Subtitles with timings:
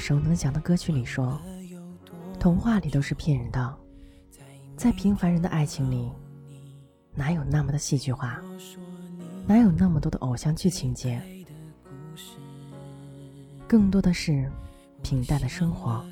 [0.00, 1.38] 熟能详的歌曲里说
[2.40, 3.78] ：“童话里都是骗人的，
[4.74, 6.10] 在平凡人的爱情里，
[7.14, 8.40] 哪有那么的戏剧化？
[9.46, 11.22] 哪有那么多的偶像剧情节？
[13.68, 14.50] 更多的是
[15.02, 16.02] 平淡的生活，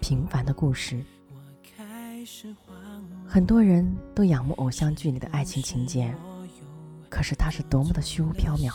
[0.00, 1.04] 平凡的故事。
[3.26, 6.14] 很多人都仰慕偶像剧里的爱情情节，
[7.10, 8.72] 可是它是多么的虚无缥缈，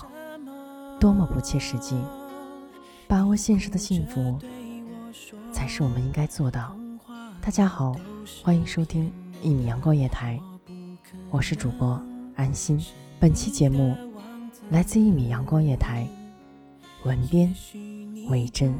[1.00, 1.96] 多么不切实际。”
[3.12, 4.40] 把握现实的幸福，
[5.52, 6.66] 才是我们应该做的。
[7.42, 7.94] 大家好，
[8.42, 10.40] 欢迎收听一米阳光夜台，
[11.30, 12.02] 我是主播
[12.38, 12.82] 安心。
[13.20, 13.94] 本期节目
[14.70, 16.08] 来自一米阳光夜台，
[17.04, 17.54] 文编
[18.30, 18.74] 魏真。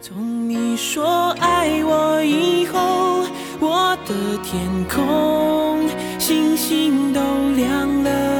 [0.00, 3.22] 从你说爱我以后，
[3.60, 5.86] 我的天空
[6.18, 7.20] 星星都
[7.54, 8.39] 亮了，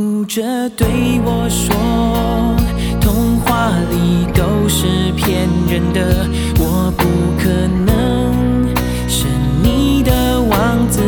[0.00, 0.40] 哭着
[0.70, 0.88] 对
[1.26, 1.76] 我说
[3.02, 6.26] ：“童话里都是骗人的，
[6.58, 7.04] 我不
[7.38, 7.50] 可
[7.84, 8.74] 能
[9.06, 9.26] 是
[9.62, 11.02] 你的王子。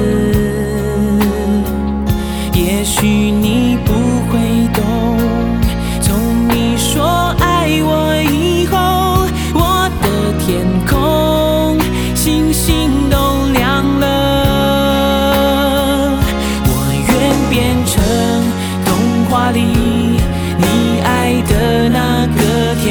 [2.52, 3.61] 也许你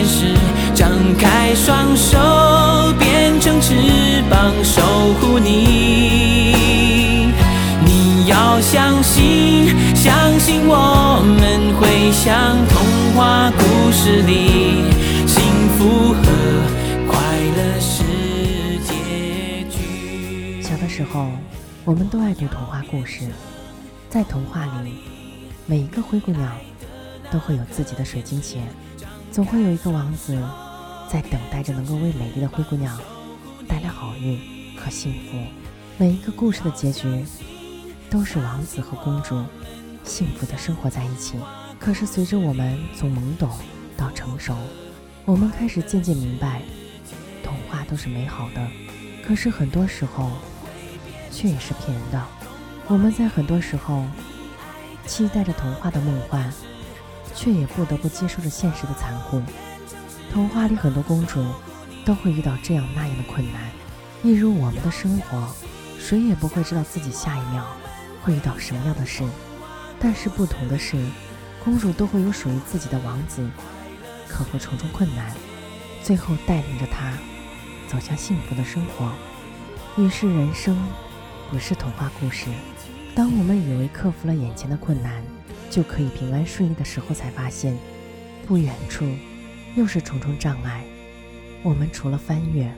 [0.02, 0.34] 天使，
[0.74, 2.18] 张开双手，
[2.98, 3.76] 变成翅
[4.32, 4.82] 膀守
[5.20, 6.56] 护你。
[7.86, 12.34] 你要相信，相信我们会像
[12.68, 14.90] 童话故事里，
[15.28, 15.44] 幸
[15.78, 16.24] 福和
[17.08, 17.22] 快
[17.56, 18.02] 乐是
[18.80, 20.64] 结局。
[20.64, 21.28] 小的时候，
[21.86, 23.20] 我们都爱读童话故事，
[24.10, 24.96] 在童话里。
[25.68, 26.52] 每一个灰姑娘
[27.32, 28.58] 都会有自己的水晶鞋，
[29.32, 30.38] 总会有一个王子
[31.10, 33.00] 在等待着能够为美丽的灰姑娘
[33.66, 34.38] 带来好运
[34.78, 35.38] 和幸福。
[35.98, 37.24] 每一个故事的结局
[38.10, 39.42] 都是王子和公主
[40.04, 41.38] 幸福的生活在一起。
[41.80, 43.50] 可是随着我们从懵懂
[43.96, 44.54] 到成熟，
[45.24, 46.62] 我们开始渐渐明白，
[47.42, 48.68] 童话都是美好的，
[49.26, 50.30] 可是很多时候
[51.32, 52.22] 却也是骗人的。
[52.88, 54.04] 我们在很多时候。
[55.08, 56.54] 期待着童话的梦幻，
[57.42, 59.42] 却也不得不接受着现实的残酷。
[60.32, 61.44] 童话里很多公主
[62.06, 63.64] 都会遇到这样那样的困难，
[64.22, 65.52] 一如我们的生活，
[66.00, 67.66] 谁也不会知道自己下一秒
[68.22, 69.24] 会遇到什么样的事。
[70.00, 71.04] 但是不同的是，
[71.64, 73.44] 公主都会有属于自己的王子，
[74.28, 75.36] 克服重重困难，
[76.04, 77.12] 最后带领着她
[77.88, 79.12] 走向幸福的生活。
[79.98, 80.78] 于是人生
[81.50, 82.46] 不是童话故事。
[83.16, 85.24] 当我们以为克服了眼前的困难，
[85.72, 87.76] 就可以平安顺利的时候，才发现，
[88.46, 89.06] 不远处
[89.76, 90.84] 又是重重障碍。
[91.64, 92.70] 我们除了翻越，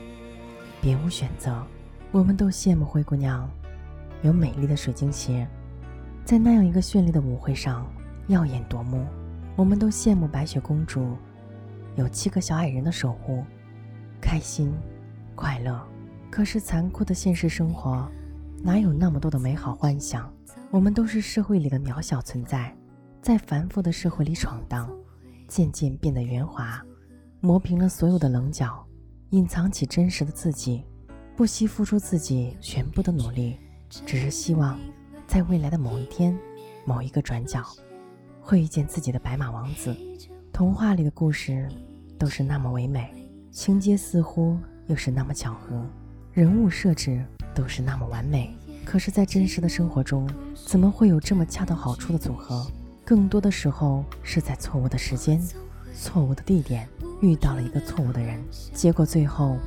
[0.80, 1.66] 别无选择。
[2.12, 3.50] 我们都羡慕灰姑娘
[4.22, 5.48] 有美丽的水晶鞋，
[6.24, 7.92] 在那样一个绚丽的舞会上
[8.28, 9.04] 耀眼夺目。
[9.56, 11.18] 我们都羡慕白雪公主
[11.96, 13.44] 有七个小矮人的守护，
[14.22, 14.72] 开心、
[15.34, 15.84] 快乐。
[16.30, 18.08] 可是残酷的现实生活，
[18.62, 20.32] 哪有那么多的美好幻想？
[20.70, 22.76] 我们都是社会里的渺小存在，
[23.24, 24.92] 在繁复的社会里闯荡，
[25.48, 26.84] 渐渐变得圆滑，
[27.40, 28.86] 磨平了所有的棱角，
[29.30, 30.84] 隐藏起真实的自己，
[31.34, 34.78] 不惜付出自己全部的努力，只是希望，
[35.26, 36.38] 在未来的某一天，
[36.84, 37.64] 某一个转角，
[38.42, 39.96] 会遇见自己的白马王子。
[40.52, 41.70] 童话里的故事
[42.20, 43.10] 都是那么唯美，
[43.52, 45.82] 情节似乎又是那么巧合。
[46.34, 48.54] 人物设置都是那么完美，
[48.84, 50.30] 可是，在真实的生活中，
[50.68, 52.70] 怎么会有这么恰到好处的组合？
[53.06, 55.42] 更多的时候是在错误的时间、
[55.94, 56.88] 错误的地点
[57.22, 58.42] 遇到了一个错误的人，
[58.74, 59.58] 结果最后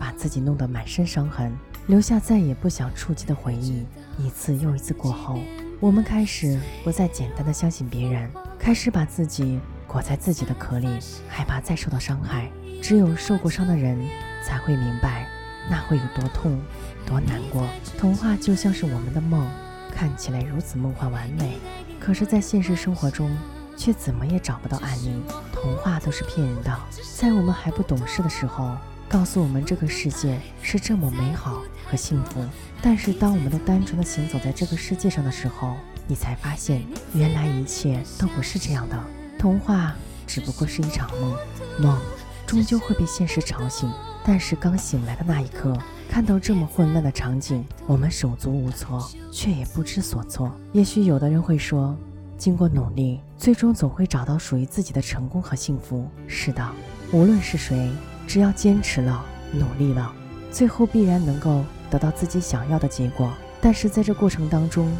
[0.00, 1.52] 把自己弄得满身伤痕，
[1.88, 3.84] 留下再也不想触及的回忆。
[4.18, 5.38] 一次又一次过后，
[5.78, 10.88] 我们开始不再简单的相信别人，开始把自己裹在自己的壳里，
[11.28, 12.50] 害怕再受到伤害。
[12.82, 13.98] 只有受过伤的人
[14.44, 15.28] 才会明白。
[15.68, 16.60] 那会有多痛，
[17.04, 17.66] 多难过？
[17.98, 19.44] 童话就像是我们的梦，
[19.90, 21.58] 看起来如此梦幻完美，
[22.06, 23.36] 可是，在现实生活中，
[23.76, 25.20] 却怎么也找不到案例。
[25.52, 26.72] 童话都是骗人的，
[27.16, 28.76] 在我们还不懂事的时候，
[29.08, 32.44] 告诉我们这个世界是这么美好和幸福。
[32.80, 35.74] 但是，当我们都单纯的行走在这个世界上的时候，
[36.06, 36.80] 你才发现，
[37.12, 38.96] 原来一切都不是这样的。
[39.36, 39.92] 童话
[40.28, 41.36] 只不过是一场梦，
[41.80, 42.00] 梦
[42.46, 43.92] 终究会被现实吵醒。
[44.24, 45.76] 但是刚醒来的那一刻，
[46.08, 50.50] 看到这么混乱的场景，我们手足无措，却也不知所措。
[50.72, 51.94] 也许有的人会说，
[52.38, 56.08] 经过努力，最终总会找到属于自己的成功和幸福。
[56.26, 56.66] 是的，
[57.12, 57.90] 无论是谁，
[58.26, 60.10] 只要坚持了，努力了，
[60.50, 63.30] 最后必然能够得到自己想要的结果。
[63.60, 64.90] 但是在这过程当中，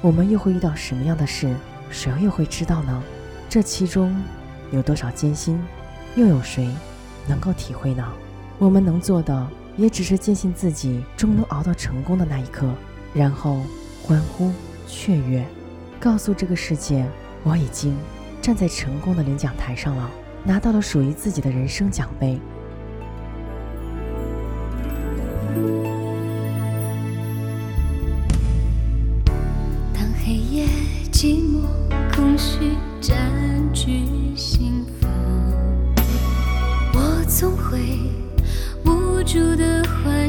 [0.00, 1.54] 我们又会遇到什么样的事，
[1.90, 3.02] 谁又会知道呢？
[3.48, 4.16] 这其中
[4.70, 5.60] 有多少艰辛，
[6.16, 6.70] 又有谁
[7.26, 8.06] 能够体会呢？
[8.58, 9.46] 我们能做的，
[9.76, 12.68] 也只是坚信自己终能熬到成功的那一刻，
[13.14, 13.62] 然后
[14.02, 14.52] 欢呼
[14.86, 15.44] 雀跃，
[15.98, 17.06] 告诉这个世界，
[17.42, 17.96] 我已经
[18.40, 20.10] 站在成功的领奖台上了，
[20.44, 22.38] 拿到了属于自己的人生奖杯。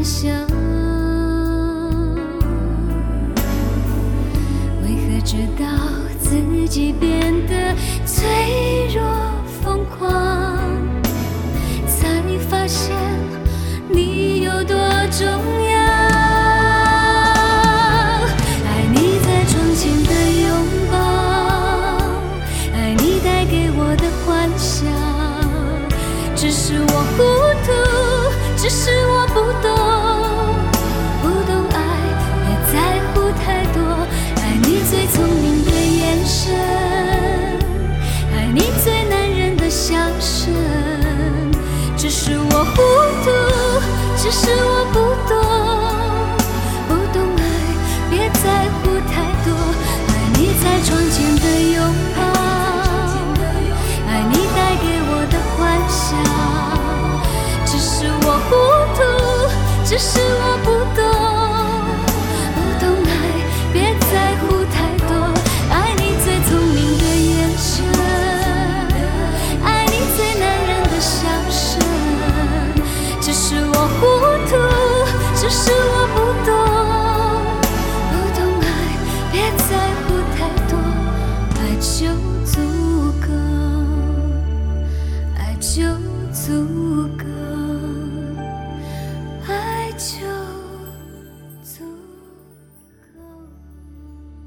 [0.04, 0.34] 想，
[4.84, 5.66] 为何直到
[6.20, 6.36] 自
[6.68, 7.74] 己变得
[8.06, 9.02] 脆弱
[9.64, 10.12] 疯狂，
[11.88, 12.94] 才发现
[13.88, 14.76] 你有多
[15.10, 15.80] 重要？
[18.66, 20.12] 爱你在窗前的
[20.42, 20.52] 拥
[20.92, 20.98] 抱，
[22.76, 24.86] 爱你带给我的幻想，
[26.36, 27.24] 只是我糊
[27.66, 27.72] 涂。
[28.56, 29.03] 只是